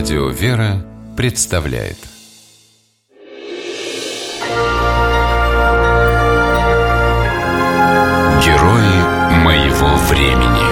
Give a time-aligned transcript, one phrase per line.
[0.00, 0.82] Радио «Вера»
[1.14, 1.98] представляет.
[8.42, 8.96] Герои
[9.44, 10.64] моего времени.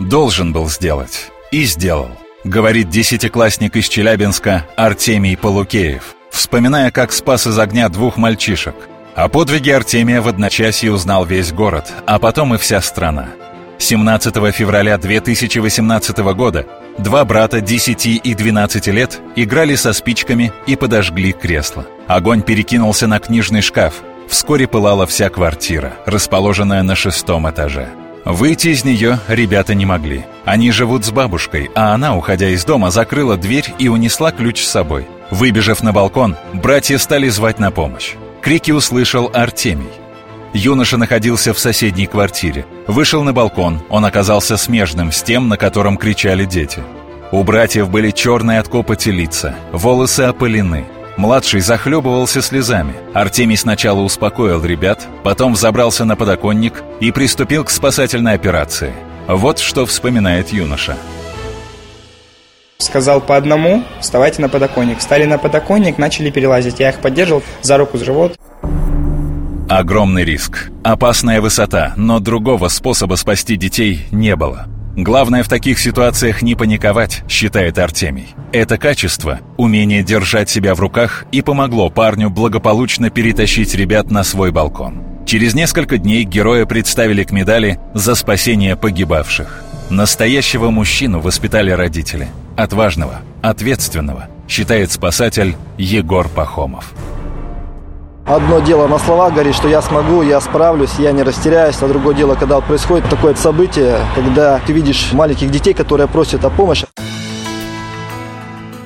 [0.00, 1.30] Должен был сделать.
[1.50, 2.10] И сделал,
[2.44, 8.74] говорит десятиклассник из Челябинска Артемий Полукеев, вспоминая, как спас из огня двух мальчишек.
[9.14, 13.28] О подвиге Артемия в одночасье узнал весь город, а потом и вся страна–
[13.82, 16.66] 17 февраля 2018 года
[16.98, 21.84] два брата 10 и 12 лет играли со спичками и подожгли кресло.
[22.06, 23.94] Огонь перекинулся на книжный шкаф.
[24.28, 27.88] Вскоре пылала вся квартира, расположенная на шестом этаже.
[28.24, 30.24] Выйти из нее ребята не могли.
[30.44, 34.70] Они живут с бабушкой, а она, уходя из дома, закрыла дверь и унесла ключ с
[34.70, 35.08] собой.
[35.32, 38.14] Выбежав на балкон, братья стали звать на помощь.
[38.42, 40.01] Крики услышал Артемий.
[40.54, 42.66] Юноша находился в соседней квартире.
[42.86, 46.82] Вышел на балкон, он оказался смежным с тем, на котором кричали дети.
[47.30, 50.84] У братьев были черные от копоти лица, волосы опылены.
[51.16, 52.94] Младший захлебывался слезами.
[53.14, 58.92] Артемий сначала успокоил ребят, потом взобрался на подоконник и приступил к спасательной операции.
[59.26, 60.96] Вот что вспоминает юноша.
[62.78, 65.00] Сказал по одному, вставайте на подоконник.
[65.00, 66.80] Стали на подоконник, начали перелазить.
[66.80, 68.36] Я их поддерживал за руку, за живот.
[69.72, 74.66] Огромный риск, опасная высота, но другого способа спасти детей не было.
[74.94, 78.34] Главное в таких ситуациях не паниковать, считает Артемий.
[78.52, 84.52] Это качество, умение держать себя в руках и помогло парню благополучно перетащить ребят на свой
[84.52, 85.04] балкон.
[85.24, 89.64] Через несколько дней героя представили к медали за спасение погибавших.
[89.88, 92.28] Настоящего мужчину воспитали родители.
[92.58, 96.92] Отважного, ответственного, считает спасатель Егор Пахомов.
[98.32, 101.76] Одно дело на словах говорить, что я смогу, я справлюсь, я не растеряюсь.
[101.82, 106.42] А другое дело, когда вот происходит такое событие, когда ты видишь маленьких детей, которые просят
[106.46, 106.86] о помощи.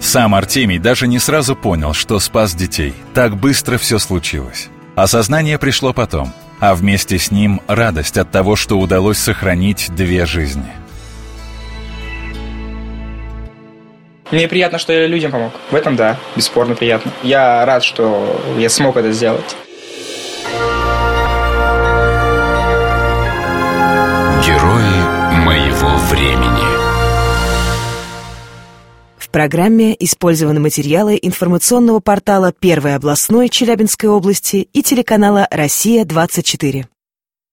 [0.00, 2.92] Сам Артемий даже не сразу понял, что спас детей.
[3.14, 4.68] Так быстро все случилось.
[4.96, 10.72] Осознание пришло потом, а вместе с ним радость от того, что удалось сохранить две жизни–
[14.32, 15.52] Мне приятно, что я людям помог.
[15.70, 17.12] В этом, да, бесспорно приятно.
[17.22, 19.56] Я рад, что я смог это сделать.
[24.44, 26.66] Герои моего времени.
[29.16, 36.86] В программе использованы материалы информационного портала «Первой областной Челябинской области» и телеканала «Россия-24».